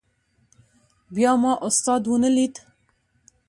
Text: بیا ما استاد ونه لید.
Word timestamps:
بیا 1.15 1.31
ما 1.41 1.53
استاد 1.67 2.03
ونه 2.07 2.29
لید. 2.35 2.55